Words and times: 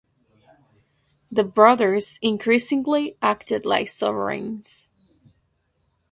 The 1.31 1.43
brothers 1.43 2.17
increasingly 2.23 3.17
acted 3.21 3.67
like 3.67 3.87
sovereigns. 3.87 4.89